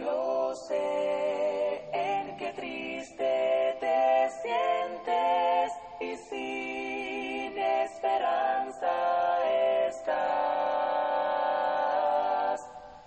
lo 0.00 0.52
sé, 0.56 1.88
en 1.92 2.36
que 2.36 2.52
triste 2.52 3.76
te 3.78 4.28
sientes 4.42 5.72
y 6.00 6.16
sin 6.16 7.56
esperanza 7.56 8.90
estás. 9.88 10.20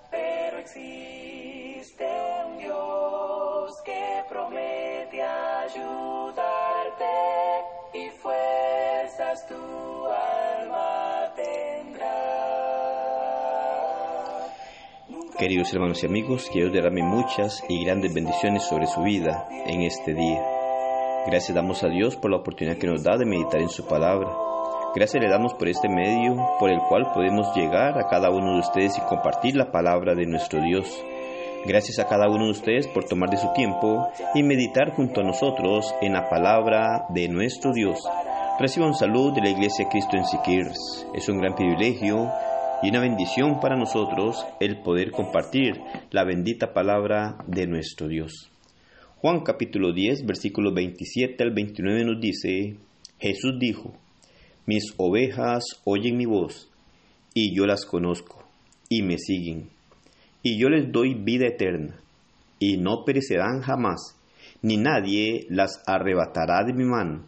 Pero 0.10 0.60
existe 0.60 2.08
un 2.46 2.58
Dios 2.58 3.82
que 3.84 4.24
promete 4.30 5.22
ayudarte 5.22 7.06
y 7.96 8.10
fuerzas 8.12 9.46
tu 9.46 9.89
Queridos 15.40 15.74
hermanos 15.74 16.04
y 16.04 16.06
amigos, 16.06 16.50
que 16.52 16.60
Dios 16.60 16.74
derrame 16.74 17.02
muchas 17.02 17.64
y 17.70 17.86
grandes 17.86 18.14
bendiciones 18.14 18.62
sobre 18.64 18.88
su 18.88 19.02
vida 19.04 19.48
en 19.68 19.84
este 19.84 20.14
día. 20.14 20.44
Gracias 21.28 21.56
damos 21.56 21.82
a 21.82 21.88
Dios 21.88 22.18
por 22.18 22.30
la 22.30 22.36
oportunidad 22.36 22.76
que 22.76 22.88
nos 22.88 23.04
da 23.04 23.16
de 23.16 23.26
meditar 23.26 23.62
en 23.62 23.70
su 23.70 23.88
palabra. 23.88 24.28
Gracias 24.94 25.24
le 25.24 25.30
damos 25.30 25.54
por 25.54 25.70
este 25.70 25.88
medio 25.88 26.36
por 26.60 26.70
el 26.70 26.80
cual 26.90 27.14
podemos 27.14 27.56
llegar 27.56 27.98
a 27.98 28.10
cada 28.10 28.30
uno 28.32 28.56
de 28.56 28.60
ustedes 28.60 28.98
y 28.98 29.02
compartir 29.08 29.56
la 29.56 29.72
palabra 29.72 30.14
de 30.14 30.26
nuestro 30.26 30.62
Dios. 30.62 30.94
Gracias 31.66 32.00
a 32.00 32.08
cada 32.10 32.28
uno 32.28 32.44
de 32.44 32.52
ustedes 32.52 32.88
por 32.90 33.06
tomar 33.06 33.30
de 33.30 33.38
su 33.38 33.48
tiempo 33.54 34.10
y 34.36 34.44
meditar 34.44 34.92
junto 34.94 35.22
a 35.22 35.24
nosotros 35.24 35.96
en 36.02 36.12
la 36.12 36.28
palabra 36.28 37.06
de 37.12 37.30
nuestro 37.30 37.72
Dios. 37.72 38.06
Reciba 38.60 38.88
un 38.88 38.94
saludo 38.94 39.32
de 39.32 39.42
la 39.42 39.50
Iglesia 39.52 39.88
Cristo 39.88 40.18
en 40.18 40.26
Siquirs. 40.26 41.08
Es 41.14 41.30
un 41.30 41.40
gran 41.40 41.56
privilegio 41.56 42.30
y 42.82 42.90
una 42.90 43.02
bendición 43.02 43.60
para 43.60 43.76
nosotros 43.76 44.46
el 44.60 44.82
poder 44.82 45.12
compartir 45.12 45.74
la 46.12 46.24
bendita 46.24 46.74
palabra 46.74 47.38
de 47.48 47.68
nuestro 47.68 48.08
Dios. 48.08 48.50
Juan 49.18 49.42
capítulo 49.42 49.92
10, 49.92 50.26
versículos 50.26 50.74
27 50.74 51.44
al 51.44 51.52
29 51.52 52.06
nos 52.06 52.22
dice, 52.22 52.78
Jesús 53.20 53.56
dijo, 53.60 53.94
Mis 54.66 54.94
ovejas 54.98 55.64
oyen 55.84 56.16
mi 56.16 56.26
voz, 56.26 56.72
y 57.34 57.54
yo 57.54 57.66
las 57.66 57.86
conozco, 57.86 58.46
y 58.88 59.02
me 59.02 59.18
siguen, 59.18 59.70
y 60.42 60.58
yo 60.58 60.70
les 60.70 60.90
doy 60.92 61.16
vida 61.16 61.48
eterna, 61.48 62.00
y 62.60 62.78
no 62.78 63.04
perecerán 63.04 63.62
jamás, 63.62 64.16
ni 64.62 64.78
nadie 64.78 65.46
las 65.50 65.84
arrebatará 65.86 66.64
de 66.64 66.74
mi 66.74 66.86
mano. 66.86 67.26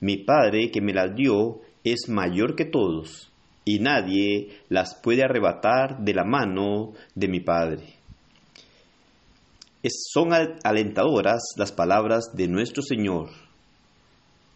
Mi 0.00 0.16
Padre 0.16 0.70
que 0.70 0.80
me 0.80 0.94
las 0.94 1.14
dio 1.14 1.60
es 1.84 2.08
mayor 2.08 2.54
que 2.54 2.64
todos, 2.64 3.30
y 3.70 3.80
nadie 3.80 4.48
las 4.70 4.94
puede 4.94 5.22
arrebatar 5.24 5.98
de 6.02 6.14
la 6.14 6.24
mano 6.24 6.92
de 7.14 7.28
mi 7.28 7.40
Padre. 7.40 7.94
Son 10.12 10.32
al- 10.32 10.58
alentadoras 10.64 11.42
las 11.56 11.72
palabras 11.72 12.30
de 12.34 12.48
nuestro 12.48 12.82
Señor. 12.82 13.28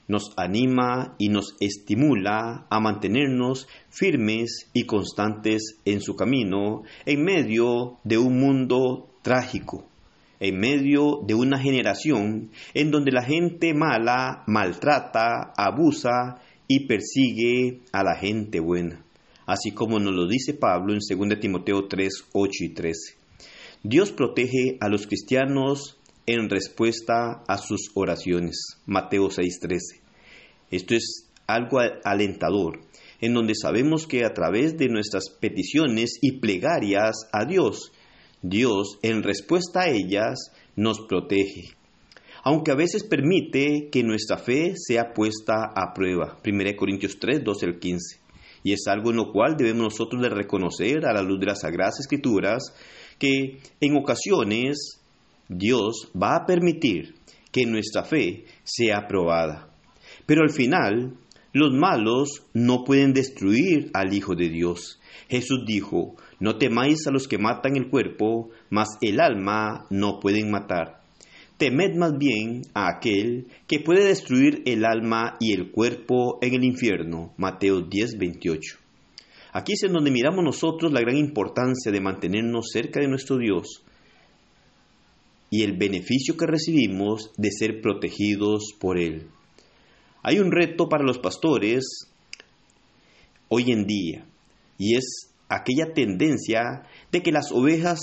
Nos 0.09 0.33
anima 0.37 1.15
y 1.19 1.29
nos 1.29 1.55
estimula 1.61 2.67
a 2.69 2.81
mantenernos 2.81 3.69
firmes 3.89 4.69
y 4.73 4.85
constantes 4.85 5.79
en 5.85 6.01
su 6.01 6.17
camino 6.17 6.83
en 7.07 7.23
medio 7.23 7.99
de 8.05 8.19
un 8.19 8.39
mundo 8.39 9.09
trágico, 9.23 9.87
en 10.41 10.59
medio 10.59 11.21
de 11.27 11.35
una 11.35 11.59
generación 11.59 12.51
en 12.75 12.91
donde 12.91 13.13
la 13.13 13.23
gente 13.23 13.75
mala 13.75 14.43
maltrata, 14.47 15.53
abusa 15.57 16.41
y 16.69 16.87
persigue 16.87 17.81
a 17.93 18.03
la 18.03 18.17
gente 18.17 18.61
buena, 18.61 19.05
así 19.47 19.73
como 19.73 19.99
nos 19.99 20.15
lo 20.15 20.27
dice 20.27 20.55
Pablo 20.55 20.95
en 20.95 21.01
2 21.01 21.41
Timoteo 21.41 21.87
3, 21.89 22.13
8 22.33 22.51
y 22.61 22.69
13. 22.75 23.23
Dios 23.85 24.13
protege 24.13 24.77
a 24.81 24.89
los 24.89 25.07
cristianos 25.07 25.99
en 26.27 26.49
respuesta 26.49 27.43
a 27.49 27.59
sus 27.59 27.91
oraciones. 27.95 28.79
Mateo 28.87 29.29
6:13. 29.29 30.01
Esto 30.71 30.95
es 30.95 31.29
algo 31.47 31.81
alentador, 32.05 32.81
en 33.21 33.35
donde 33.35 33.55
sabemos 33.55 34.07
que 34.07 34.25
a 34.25 34.33
través 34.33 34.77
de 34.77 34.89
nuestras 34.89 35.31
peticiones 35.31 36.19
y 36.23 36.39
plegarias 36.39 37.29
a 37.33 37.45
Dios, 37.45 37.93
Dios 38.41 38.99
en 39.03 39.23
respuesta 39.23 39.83
a 39.83 39.91
ellas 39.91 40.53
nos 40.77 41.01
protege. 41.01 41.75
Aunque 42.45 42.73
a 42.73 42.75
veces 42.75 43.05
permite 43.05 43.89
que 43.91 44.03
nuestra 44.03 44.37
fe 44.37 44.75
sea 44.77 45.13
puesta 45.15 45.73
a 45.75 45.93
prueba. 45.95 46.39
1 46.45 46.77
Corintios 46.77 47.19
3, 47.21 47.45
12 47.45 47.67
al 47.67 47.79
15. 47.79 48.21
Y 48.65 48.73
es 48.73 48.87
algo 48.87 49.11
en 49.11 49.17
lo 49.17 49.33
cual 49.33 49.57
debemos 49.57 49.83
nosotros 49.83 50.23
de 50.23 50.29
reconocer 50.29 51.05
a 51.07 51.13
la 51.13 51.23
luz 51.23 51.39
de 51.41 51.47
las 51.47 51.61
Sagradas 51.61 52.01
Escrituras 52.01 52.75
que 53.19 53.59
en 53.81 53.97
ocasiones 53.97 55.01
Dios 55.49 56.11
va 56.21 56.37
a 56.37 56.47
permitir 56.47 57.15
que 57.53 57.67
nuestra 57.67 58.05
fe 58.05 58.45
sea 58.65 59.07
probada. 59.07 59.69
Pero 60.27 60.43
al 60.43 60.51
final, 60.51 61.17
los 61.53 61.73
malos 61.73 62.45
no 62.55 62.83
pueden 62.85 63.13
destruir 63.13 63.91
al 63.95 64.15
Hijo 64.15 64.35
de 64.35 64.49
Dios. 64.49 65.01
Jesús 65.29 65.65
dijo, 65.67 66.17
no 66.41 66.57
temáis 66.57 67.07
a 67.07 67.13
los 67.13 67.29
que 67.29 67.39
matan 67.39 67.77
el 67.77 67.89
cuerpo, 67.89 68.51
mas 68.71 68.89
el 69.01 69.21
alma 69.21 69.87
no 69.91 70.19
pueden 70.19 70.51
matar. 70.51 71.02
Temed 71.63 71.95
más 71.95 72.19
bien 72.19 72.63
a 72.75 72.89
aquel 72.89 73.47
que 73.69 73.79
puede 73.79 74.05
destruir 74.05 74.65
el 74.67 74.85
alma 74.85 75.37
y 75.39 75.53
el 75.53 75.71
cuerpo 75.71 76.41
en 76.43 76.55
el 76.55 76.65
infierno. 76.65 77.35
Mateo 77.37 77.83
10, 77.83 78.19
28. 78.19 78.79
Aquí 79.53 79.75
es 79.75 79.85
en 79.85 79.93
donde 79.93 80.11
miramos 80.11 80.43
nosotros 80.43 80.91
la 80.93 81.03
gran 81.03 81.17
importancia 81.17 81.93
de 81.93 82.01
mantenernos 82.01 82.71
cerca 82.73 82.99
de 82.99 83.07
nuestro 83.07 83.39
Dios 83.39 83.85
y 85.51 85.63
el 85.63 85.77
beneficio 85.77 86.37
que 86.37 86.49
recibimos 86.49 87.31
de 87.37 87.53
ser 87.53 87.81
protegidos 87.81 88.73
por 88.81 88.99
Él. 88.99 89.29
Hay 90.25 90.41
un 90.41 90.51
reto 90.51 90.89
para 90.89 91.05
los 91.05 91.21
pastores 91.21 92.09
hoy 93.47 93.71
en 93.71 93.87
día 93.87 94.27
y 94.79 94.97
es 94.97 95.33
aquella 95.49 95.95
tendencia 95.95 96.89
de 97.13 97.23
que 97.23 97.31
las 97.31 97.53
ovejas 97.53 98.01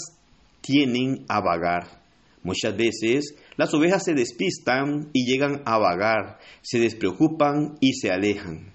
tienen 0.62 1.26
a 1.28 1.42
vagar. 1.42 2.00
Muchas 2.42 2.78
veces 2.78 3.36
las 3.60 3.74
ovejas 3.74 4.06
se 4.06 4.14
despistan 4.14 5.10
y 5.12 5.26
llegan 5.26 5.64
a 5.66 5.78
vagar, 5.78 6.40
se 6.62 6.80
despreocupan 6.80 7.76
y 7.82 7.92
se 7.92 8.10
alejan. 8.10 8.72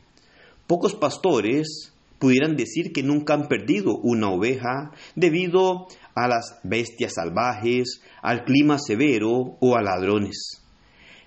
Pocos 0.67 0.95
pastores 0.95 1.95
pudieran 2.19 2.55
decir 2.55 2.93
que 2.93 3.03
nunca 3.03 3.33
han 3.33 3.49
perdido 3.49 3.97
una 3.97 4.29
oveja 4.29 4.91
debido 5.17 5.87
a 6.15 6.29
las 6.29 6.61
bestias 6.65 7.15
salvajes, 7.15 8.03
al 8.21 8.45
clima 8.45 8.77
severo 8.79 9.57
o 9.59 9.75
a 9.75 9.81
ladrones. 9.81 10.63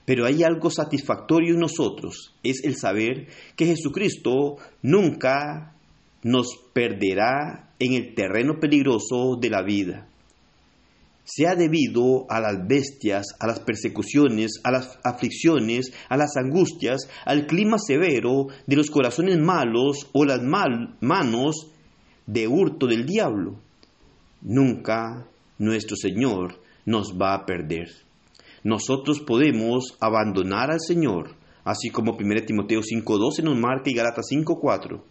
Pero 0.05 0.27
hay 0.27 0.43
algo 0.43 0.69
satisfactorio 0.69 1.55
en 1.55 1.59
nosotros, 1.59 2.35
es 2.43 2.63
el 2.63 2.75
saber 2.75 3.25
que 3.55 3.65
Jesucristo 3.65 4.57
nunca 4.83 5.73
nos 6.21 6.49
perderá 6.73 7.73
en 7.79 7.93
el 7.93 8.13
terreno 8.13 8.59
peligroso 8.59 9.35
de 9.41 9.49
la 9.49 9.63
vida. 9.63 10.07
Sea 11.29 11.55
debido 11.55 12.25
a 12.29 12.39
las 12.39 12.65
bestias, 12.69 13.25
a 13.41 13.47
las 13.47 13.59
persecuciones, 13.59 14.61
a 14.63 14.71
las 14.71 14.97
aflicciones, 15.03 15.91
a 16.07 16.15
las 16.15 16.37
angustias, 16.37 17.01
al 17.25 17.47
clima 17.47 17.77
severo 17.79 18.47
de 18.65 18.75
los 18.77 18.89
corazones 18.89 19.37
malos 19.37 20.07
o 20.13 20.23
las 20.23 20.41
mal- 20.41 20.95
manos 21.01 21.67
de 22.27 22.47
hurto 22.47 22.87
del 22.87 23.05
diablo. 23.05 23.59
Nunca 24.41 25.27
nuestro 25.57 25.97
Señor 25.97 26.61
nos 26.85 27.13
va 27.19 27.33
a 27.33 27.45
perder. 27.45 27.89
Nosotros 28.63 29.19
podemos 29.19 29.97
abandonar 29.99 30.71
al 30.71 30.79
Señor, 30.79 31.35
así 31.65 31.89
como 31.89 32.13
1 32.17 32.45
Timoteo 32.45 32.79
5.12 32.81 33.43
nos 33.43 33.57
marca 33.57 33.89
y 33.89 33.93
Galatas 33.95 34.27
5.4. 34.31 35.01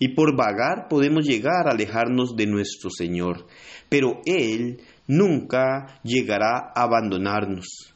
Y 0.00 0.14
por 0.16 0.36
vagar 0.36 0.88
podemos 0.88 1.24
llegar 1.24 1.68
a 1.68 1.72
alejarnos 1.72 2.34
de 2.34 2.46
nuestro 2.46 2.90
Señor, 2.90 3.46
pero 3.88 4.20
Él 4.24 4.80
nunca 5.12 6.00
llegará 6.02 6.72
a 6.74 6.82
abandonarnos. 6.84 7.92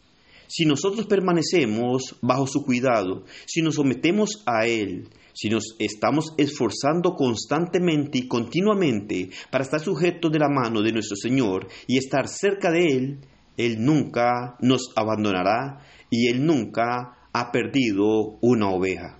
Si 0.48 0.64
nosotros 0.64 1.06
permanecemos 1.06 2.16
bajo 2.22 2.46
su 2.46 2.64
cuidado, 2.64 3.24
si 3.46 3.62
nos 3.62 3.74
sometemos 3.74 4.42
a 4.46 4.66
Él, 4.66 5.08
si 5.32 5.48
nos 5.48 5.74
estamos 5.78 6.34
esforzando 6.38 7.14
constantemente 7.14 8.18
y 8.18 8.28
continuamente 8.28 9.30
para 9.50 9.64
estar 9.64 9.80
sujetos 9.80 10.30
de 10.30 10.38
la 10.38 10.48
mano 10.48 10.82
de 10.82 10.92
nuestro 10.92 11.16
Señor 11.16 11.66
y 11.86 11.98
estar 11.98 12.28
cerca 12.28 12.70
de 12.70 12.86
Él, 12.86 13.18
Él 13.56 13.84
nunca 13.84 14.56
nos 14.60 14.92
abandonará 14.94 15.80
y 16.10 16.28
Él 16.28 16.46
nunca 16.46 17.28
ha 17.32 17.50
perdido 17.50 18.38
una 18.40 18.70
oveja. 18.70 19.18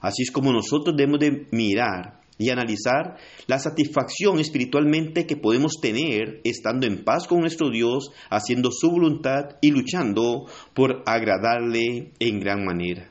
Así 0.00 0.22
es 0.22 0.30
como 0.30 0.52
nosotros 0.52 0.96
debemos 0.96 1.20
de 1.20 1.46
mirar 1.52 2.20
y 2.38 2.50
analizar 2.50 3.16
la 3.46 3.58
satisfacción 3.58 4.38
espiritualmente 4.38 5.26
que 5.26 5.36
podemos 5.36 5.80
tener 5.80 6.40
estando 6.44 6.86
en 6.86 7.04
paz 7.04 7.26
con 7.26 7.40
nuestro 7.40 7.70
Dios, 7.70 8.10
haciendo 8.30 8.70
su 8.70 8.90
voluntad 8.90 9.56
y 9.60 9.70
luchando 9.70 10.46
por 10.74 11.02
agradarle 11.06 12.12
en 12.18 12.40
gran 12.40 12.64
manera. 12.64 13.10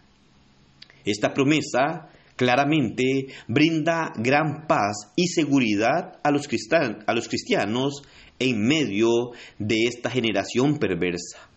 Esta 1.06 1.33
promesa 1.33 2.10
claramente 2.36 3.27
brinda 3.48 4.12
gran 4.18 4.68
paz 4.68 5.12
y 5.16 5.27
seguridad 5.27 6.19
a 6.24 6.31
los, 6.31 6.48
cristianos 6.48 8.01
en 8.39 8.68
medio 8.68 9.31
de 9.60 9.83
esta 9.86 10.10
generación 10.10 10.77
perversa. 10.77 11.55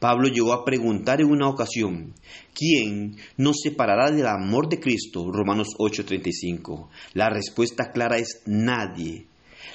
Pablo 0.00 0.28
llegó 0.28 0.54
a 0.54 0.64
preguntar 0.64 1.20
en 1.20 1.30
una 1.30 1.46
ocasión, 1.48 2.14
¿quién 2.54 3.16
nos 3.36 3.58
separará 3.62 4.10
del 4.10 4.26
amor 4.26 4.70
de 4.70 4.80
Cristo? 4.80 5.30
Romanos 5.30 5.68
8:35. 5.78 6.88
La 7.12 7.28
respuesta 7.28 7.92
clara 7.92 8.16
es 8.16 8.42
nadie. 8.46 9.26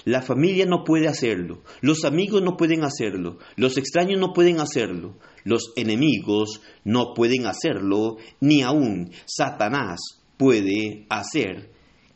La 0.03 0.23
familia 0.23 0.65
no 0.65 0.83
puede 0.83 1.07
hacerlo, 1.07 1.61
los 1.81 2.05
amigos 2.05 2.41
no 2.41 2.57
pueden 2.57 2.83
hacerlo, 2.83 3.37
los 3.55 3.77
extraños 3.77 4.19
no 4.19 4.33
pueden 4.33 4.59
hacerlo, 4.59 5.15
los 5.43 5.73
enemigos 5.75 6.61
no 6.83 7.13
pueden 7.13 7.45
hacerlo, 7.45 8.17
ni 8.39 8.61
aún 8.61 9.11
Satanás 9.25 9.99
puede 10.37 11.05
hacer 11.09 11.71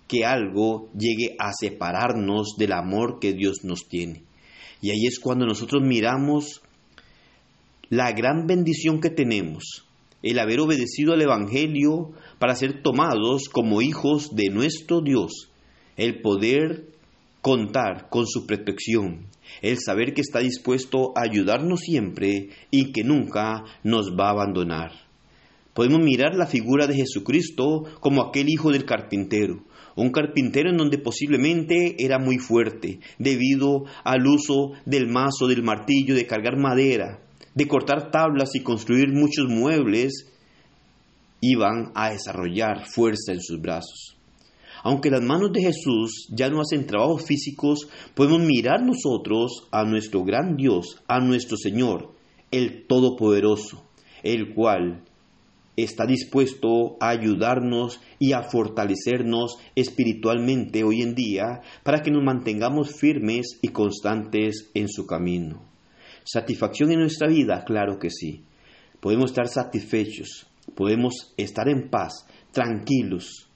que 0.08 0.26
algo 0.26 0.90
llegue 0.94 1.36
a 1.40 1.52
separarnos 1.54 2.56
del 2.58 2.74
amor 2.74 3.20
que 3.20 3.34
Dios 3.34 3.64
nos 3.64 3.88
tiene. 3.88 4.24
Y 4.82 4.90
ahí 4.90 5.06
es 5.06 5.20
cuando 5.20 5.46
nosotros 5.46 5.84
miramos 5.84 6.62
la 7.90 8.12
gran 8.12 8.46
bendición 8.46 9.02
que 9.02 9.10
tenemos, 9.10 9.88
el 10.22 10.38
haber 10.38 10.60
obedecido 10.60 11.14
al 11.14 11.22
Evangelio 11.22 12.12
para 12.38 12.56
ser 12.56 12.84
tomados 12.84 13.50
como 13.50 13.82
hijos 13.82 14.36
de 14.36 14.50
nuestro 14.50 15.02
Dios, 15.02 15.50
el 15.98 16.22
poder 16.22 16.86
contar 17.42 18.10
con 18.10 18.28
su 18.28 18.46
protección, 18.46 19.28
el 19.62 19.80
saber 19.80 20.14
que 20.14 20.22
está 20.22 20.40
dispuesto 20.40 21.14
a 21.16 21.24
ayudarnos 21.24 21.80
siempre 21.80 22.50
y 22.70 22.92
que 22.92 23.04
nunca 23.04 23.64
nos 23.84 24.12
va 24.12 24.28
a 24.28 24.32
abandonar. 24.32 24.92
Podemos 25.74 26.02
mirar 26.02 26.36
la 26.36 26.46
figura 26.46 26.86
de 26.86 26.96
Jesucristo 26.96 27.86
como 28.02 28.22
aquel 28.22 28.50
hijo 28.50 28.72
del 28.72 28.86
carpintero, 28.86 29.64
un 29.96 30.12
carpintero 30.12 30.70
en 30.70 30.78
donde 30.78 31.00
posiblemente 31.00 31.96
era 31.98 32.20
muy 32.20 32.38
fuerte 32.38 33.00
debido 33.18 33.86
al 34.04 34.28
uso 34.28 34.74
del 34.86 35.08
mazo, 35.08 35.48
del 35.48 35.64
martillo, 35.64 36.14
de 36.14 36.28
cargar 36.28 36.58
madera, 36.58 37.22
de 37.60 37.68
cortar 37.68 38.10
tablas 38.10 38.56
y 38.56 38.62
construir 38.62 39.10
muchos 39.12 39.50
muebles, 39.50 40.32
iban 41.42 41.92
a 41.94 42.12
desarrollar 42.12 42.86
fuerza 42.86 43.34
en 43.34 43.42
sus 43.42 43.60
brazos. 43.60 44.16
Aunque 44.82 45.12
las 45.12 45.22
manos 45.22 45.52
de 45.52 45.64
Jesús 45.64 46.30
ya 46.30 46.50
no 46.50 46.62
hacen 46.62 46.86
trabajos 46.86 47.26
físicos, 47.26 47.90
podemos 48.16 48.40
mirar 48.40 48.82
nosotros 48.82 49.68
a 49.72 49.84
nuestro 49.84 50.24
gran 50.24 50.56
Dios, 50.56 51.04
a 51.10 51.20
nuestro 51.20 51.58
Señor, 51.58 52.14
el 52.50 52.88
Todopoderoso, 52.88 53.84
el 54.24 54.54
cual 54.54 55.04
está 55.76 56.06
dispuesto 56.06 56.96
a 57.02 57.10
ayudarnos 57.10 58.00
y 58.20 58.32
a 58.32 58.44
fortalecernos 58.44 59.58
espiritualmente 59.76 60.86
hoy 60.86 61.02
en 61.02 61.14
día 61.14 61.60
para 61.84 62.04
que 62.04 62.10
nos 62.10 62.24
mantengamos 62.24 62.96
firmes 62.96 63.60
y 63.62 63.68
constantes 63.68 64.72
en 64.74 64.88
su 64.88 65.06
camino. 65.06 65.69
¿Satisfacción 66.32 66.92
en 66.92 67.00
nuestra 67.00 67.28
vida? 67.28 67.64
Claro 67.66 67.98
que 67.98 68.12
sí. 68.12 68.44
Podemos 69.00 69.32
estar 69.32 69.48
satisfechos, 69.48 70.46
podemos 70.76 71.34
estar 71.38 71.68
en 71.68 71.90
paz, 71.90 72.28
tranquilos. 72.52 73.50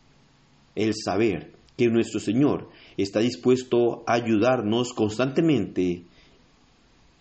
El 0.73 0.93
saber 0.95 1.53
que 1.77 1.87
nuestro 1.89 2.19
Señor 2.19 2.69
está 2.97 3.19
dispuesto 3.19 4.03
a 4.07 4.13
ayudarnos 4.13 4.93
constantemente 4.93 6.05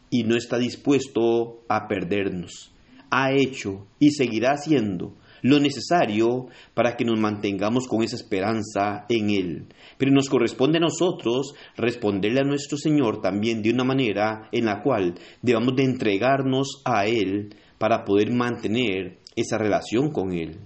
y 0.09 0.25
no 0.25 0.37
está 0.37 0.57
dispuesto 0.57 1.65
a 1.69 1.87
perdernos 1.87 2.73
ha 3.13 3.31
hecho 3.31 3.87
y 3.99 4.13
seguirá 4.13 4.53
haciendo 4.53 5.15
lo 5.43 5.59
necesario 5.61 6.47
para 6.75 6.97
que 6.97 7.05
nos 7.05 7.19
mantengamos 7.21 7.87
con 7.87 8.03
esa 8.03 8.17
esperanza 8.17 9.05
en 9.09 9.31
Él. 9.31 9.67
Pero 9.99 10.13
nos 10.13 10.29
corresponde 10.29 10.79
a 10.79 10.81
nosotros 10.81 11.55
responderle 11.77 12.41
a 12.41 12.45
nuestro 12.45 12.79
Señor 12.79 13.21
también 13.21 13.63
de 13.63 13.71
una 13.71 13.85
manera 13.85 14.49
en 14.53 14.65
la 14.65 14.83
cual 14.83 15.15
debamos 15.43 15.77
de 15.77 15.85
entregarnos 15.85 16.81
a 16.85 17.07
Él 17.07 17.55
para 17.79 18.05
poder 18.05 18.33
mantener 18.33 19.19
esa 19.37 19.59
relación 19.59 20.11
con 20.11 20.33
Él. 20.33 20.61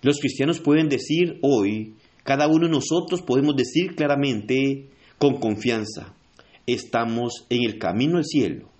Los 0.00 0.20
cristianos 0.20 0.60
pueden 0.60 0.88
decir 0.88 1.38
hoy, 1.42 1.94
cada 2.22 2.46
uno 2.46 2.66
de 2.66 2.72
nosotros 2.72 3.22
podemos 3.22 3.56
decir 3.56 3.94
claramente, 3.94 4.88
con 5.18 5.38
confianza, 5.38 6.14
estamos 6.66 7.46
en 7.50 7.64
el 7.64 7.78
camino 7.78 8.18
al 8.18 8.24
cielo 8.24 8.73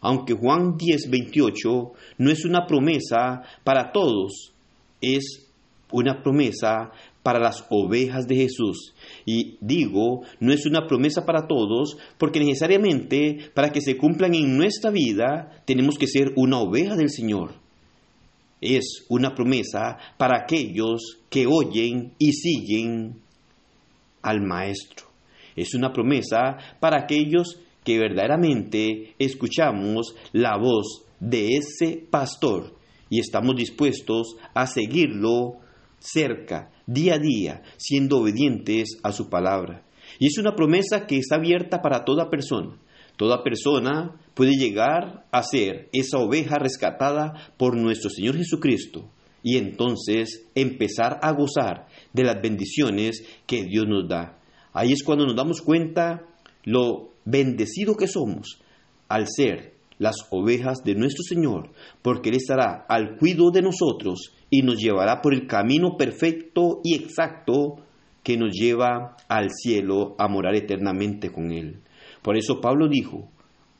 aunque 0.00 0.34
Juan 0.34 0.76
10, 0.76 1.10
28 1.10 1.92
no 2.18 2.30
es 2.30 2.44
una 2.44 2.66
promesa 2.66 3.42
para 3.64 3.92
todos, 3.92 4.52
es 5.00 5.48
una 5.90 6.22
promesa 6.22 6.90
para 7.22 7.40
las 7.40 7.66
ovejas 7.70 8.26
de 8.26 8.36
Jesús. 8.36 8.94
Y 9.26 9.56
digo, 9.60 10.22
no 10.40 10.52
es 10.52 10.66
una 10.66 10.86
promesa 10.86 11.24
para 11.26 11.46
todos, 11.46 11.96
porque 12.18 12.40
necesariamente 12.40 13.50
para 13.54 13.70
que 13.70 13.80
se 13.80 13.96
cumplan 13.96 14.34
en 14.34 14.56
nuestra 14.56 14.90
vida 14.90 15.62
tenemos 15.64 15.98
que 15.98 16.06
ser 16.06 16.32
una 16.36 16.58
oveja 16.58 16.96
del 16.96 17.10
Señor. 17.10 17.54
Es 18.60 19.04
una 19.08 19.34
promesa 19.34 19.98
para 20.16 20.42
aquellos 20.42 21.18
que 21.30 21.46
oyen 21.46 22.12
y 22.18 22.32
siguen 22.32 23.20
al 24.22 24.40
Maestro. 24.40 25.06
Es 25.54 25.74
una 25.74 25.92
promesa 25.92 26.56
para 26.80 27.02
aquellos 27.02 27.60
que 27.88 27.98
verdaderamente 27.98 29.14
escuchamos 29.18 30.14
la 30.32 30.58
voz 30.58 31.06
de 31.20 31.56
ese 31.56 32.06
pastor 32.10 32.74
y 33.08 33.18
estamos 33.18 33.56
dispuestos 33.56 34.36
a 34.52 34.66
seguirlo 34.66 35.54
cerca, 35.98 36.70
día 36.86 37.14
a 37.14 37.18
día, 37.18 37.62
siendo 37.78 38.18
obedientes 38.18 38.98
a 39.02 39.10
su 39.10 39.30
palabra. 39.30 39.86
Y 40.18 40.26
es 40.26 40.36
una 40.36 40.54
promesa 40.54 41.06
que 41.06 41.16
está 41.16 41.36
abierta 41.36 41.80
para 41.80 42.04
toda 42.04 42.28
persona. 42.28 42.78
Toda 43.16 43.42
persona 43.42 44.20
puede 44.34 44.58
llegar 44.58 45.24
a 45.32 45.42
ser 45.42 45.88
esa 45.94 46.18
oveja 46.18 46.58
rescatada 46.58 47.54
por 47.56 47.74
nuestro 47.74 48.10
Señor 48.10 48.36
Jesucristo 48.36 49.10
y 49.42 49.56
entonces 49.56 50.46
empezar 50.54 51.20
a 51.22 51.32
gozar 51.32 51.86
de 52.12 52.24
las 52.24 52.42
bendiciones 52.42 53.24
que 53.46 53.64
Dios 53.64 53.86
nos 53.88 54.06
da. 54.06 54.38
Ahí 54.74 54.92
es 54.92 55.02
cuando 55.02 55.24
nos 55.24 55.34
damos 55.34 55.62
cuenta 55.62 56.27
lo 56.64 57.10
bendecido 57.24 57.96
que 57.96 58.06
somos 58.06 58.60
al 59.08 59.26
ser 59.28 59.78
las 59.98 60.16
ovejas 60.30 60.78
de 60.84 60.94
nuestro 60.94 61.22
Señor, 61.24 61.70
porque 62.02 62.30
Él 62.30 62.36
estará 62.36 62.86
al 62.88 63.16
cuidado 63.16 63.50
de 63.50 63.62
nosotros 63.62 64.32
y 64.50 64.62
nos 64.62 64.78
llevará 64.78 65.20
por 65.20 65.34
el 65.34 65.46
camino 65.46 65.96
perfecto 65.96 66.80
y 66.84 66.94
exacto 66.94 67.76
que 68.22 68.36
nos 68.36 68.52
lleva 68.52 69.16
al 69.28 69.50
cielo 69.50 70.14
a 70.18 70.28
morar 70.28 70.54
eternamente 70.54 71.30
con 71.30 71.50
Él. 71.50 71.80
Por 72.22 72.36
eso 72.36 72.60
Pablo 72.60 72.88
dijo, 72.88 73.28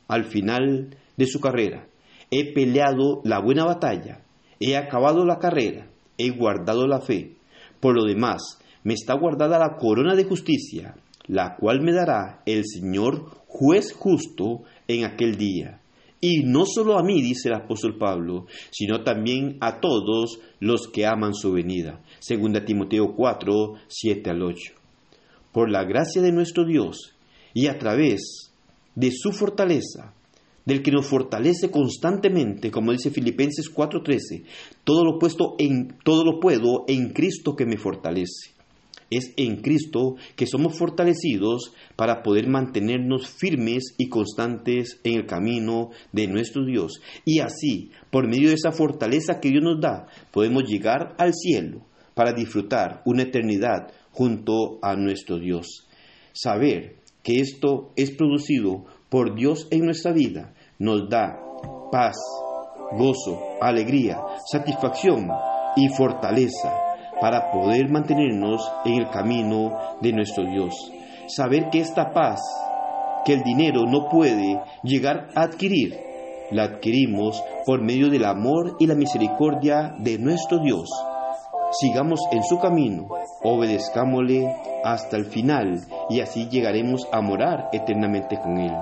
al 0.07 0.25
final 0.25 0.95
de 1.17 1.25
su 1.25 1.39
carrera, 1.39 1.87
he 2.31 2.53
peleado 2.53 3.21
la 3.23 3.39
buena 3.39 3.65
batalla, 3.65 4.21
he 4.59 4.75
acabado 4.75 5.25
la 5.25 5.39
carrera, 5.39 5.87
he 6.17 6.29
guardado 6.31 6.87
la 6.87 6.99
fe. 6.99 7.35
Por 7.79 7.95
lo 7.95 8.05
demás, 8.05 8.59
me 8.83 8.93
está 8.93 9.13
guardada 9.13 9.59
la 9.59 9.77
corona 9.77 10.15
de 10.15 10.25
justicia, 10.25 10.95
la 11.29 11.55
cual 11.55 11.81
me 11.81 11.93
dará 11.93 12.41
el 12.45 12.63
Señor 12.65 13.29
juez 13.47 13.93
justo 13.93 14.63
en 14.87 15.05
aquel 15.05 15.37
día. 15.37 15.79
Y 16.19 16.43
no 16.43 16.65
solo 16.65 16.97
a 16.97 17.03
mí, 17.03 17.21
dice 17.21 17.47
el 17.47 17.55
apóstol 17.55 17.97
Pablo, 17.97 18.47
sino 18.71 19.03
también 19.03 19.57
a 19.61 19.79
todos 19.79 20.39
los 20.59 20.87
que 20.87 21.05
aman 21.05 21.33
su 21.33 21.53
venida. 21.53 22.01
Segunda 22.19 22.65
Timoteo 22.65 23.13
4, 23.15 23.75
7 23.87 24.29
al 24.29 24.41
8. 24.41 24.73
Por 25.53 25.69
la 25.69 25.85
gracia 25.85 26.21
de 26.21 26.31
nuestro 26.31 26.65
Dios 26.65 27.15
y 27.53 27.67
a 27.67 27.77
través 27.77 28.51
de 28.95 29.11
su 29.11 29.31
fortaleza, 29.31 30.13
del 30.65 30.81
que 30.81 30.91
nos 30.91 31.05
fortalece 31.05 31.71
constantemente, 31.71 32.69
como 32.69 32.91
dice 32.91 33.11
Filipenses 33.11 33.69
4:13, 33.73 34.43
todo 34.83 35.05
lo 35.05 35.17
puesto 35.17 35.55
en 35.57 35.95
todo 36.03 36.23
lo 36.23 36.39
puedo 36.39 36.85
en 36.87 37.13
Cristo 37.13 37.55
que 37.55 37.65
me 37.65 37.77
fortalece. 37.77 38.58
Es 39.09 39.33
en 39.37 39.57
Cristo 39.61 40.15
que 40.35 40.47
somos 40.47 40.77
fortalecidos 40.77 41.73
para 41.95 42.21
poder 42.21 42.47
mantenernos 42.47 43.27
firmes 43.27 43.95
y 43.97 44.09
constantes 44.09 44.99
en 45.03 45.19
el 45.19 45.25
camino 45.25 45.89
de 46.11 46.27
nuestro 46.27 46.65
Dios. 46.65 47.01
Y 47.25 47.39
así, 47.39 47.91
por 48.11 48.27
medio 48.27 48.49
de 48.49 48.55
esa 48.55 48.71
fortaleza 48.71 49.39
que 49.39 49.49
Dios 49.49 49.63
nos 49.63 49.81
da, 49.81 50.07
podemos 50.31 50.63
llegar 50.63 51.15
al 51.17 51.33
cielo 51.33 51.85
para 52.13 52.33
disfrutar 52.33 53.01
una 53.05 53.23
eternidad 53.23 53.91
junto 54.11 54.79
a 54.81 54.95
nuestro 54.95 55.39
Dios. 55.39 55.87
Saber 56.33 56.97
que 57.23 57.39
esto 57.39 57.91
es 57.95 58.11
producido 58.11 58.85
por 59.09 59.35
Dios 59.35 59.67
en 59.71 59.85
nuestra 59.85 60.13
vida 60.13 60.53
nos 60.77 61.09
da 61.09 61.37
paz, 61.91 62.15
gozo, 62.97 63.57
alegría, 63.61 64.17
satisfacción 64.51 65.27
y 65.75 65.89
fortaleza 65.89 66.88
para 67.21 67.51
poder 67.51 67.89
mantenernos 67.89 68.71
en 68.85 68.93
el 68.95 69.09
camino 69.09 69.77
de 70.01 70.13
nuestro 70.13 70.45
Dios. 70.45 70.73
Saber 71.27 71.69
que 71.69 71.79
esta 71.79 72.11
paz 72.11 72.39
que 73.25 73.33
el 73.33 73.43
dinero 73.43 73.85
no 73.85 74.07
puede 74.09 74.61
llegar 74.83 75.27
a 75.35 75.43
adquirir, 75.43 75.97
la 76.51 76.63
adquirimos 76.63 77.43
por 77.65 77.81
medio 77.81 78.09
del 78.09 78.25
amor 78.25 78.75
y 78.79 78.87
la 78.87 78.95
misericordia 78.95 79.93
de 79.99 80.17
nuestro 80.17 80.59
Dios. 80.59 80.89
sigamos 81.71 82.19
en 82.31 82.41
su 82.43 82.57
camino, 82.57 83.07
obedezcámosle 83.43 84.51
hasta 84.83 85.17
el 85.17 85.25
final 85.25 85.81
y 86.09 86.19
así 86.21 86.49
llegaremos 86.49 87.07
a 87.11 87.21
morar 87.21 87.69
eternamente 87.71 88.39
con 88.39 88.57
Él. 88.57 88.73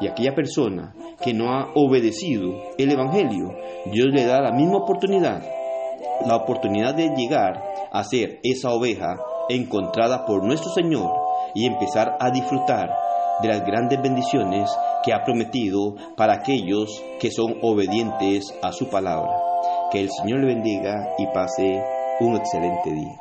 Y 0.00 0.08
aquella 0.08 0.34
persona 0.34 0.94
que 1.22 1.34
no 1.34 1.52
ha 1.52 1.68
obedecido 1.74 2.54
el 2.78 2.90
Evangelio, 2.90 3.50
Dios 3.92 4.08
le 4.10 4.24
da 4.24 4.40
la 4.40 4.52
misma 4.52 4.78
oportunidad, 4.78 5.42
la 6.26 6.36
oportunidad 6.36 6.94
de 6.94 7.10
llegar 7.14 7.69
a 7.92 8.04
ser 8.04 8.40
esa 8.42 8.70
oveja 8.70 9.18
encontrada 9.48 10.24
por 10.26 10.44
nuestro 10.44 10.70
Señor 10.70 11.10
y 11.54 11.66
empezar 11.66 12.16
a 12.20 12.30
disfrutar 12.30 12.90
de 13.42 13.48
las 13.48 13.64
grandes 13.64 14.00
bendiciones 14.00 14.70
que 15.02 15.12
ha 15.12 15.24
prometido 15.24 15.94
para 16.16 16.34
aquellos 16.34 17.02
que 17.18 17.30
son 17.30 17.56
obedientes 17.62 18.54
a 18.62 18.72
su 18.72 18.88
palabra. 18.88 19.32
Que 19.90 20.00
el 20.00 20.10
Señor 20.10 20.40
le 20.40 20.54
bendiga 20.54 21.14
y 21.18 21.26
pase 21.26 21.82
un 22.20 22.36
excelente 22.36 22.92
día. 22.92 23.16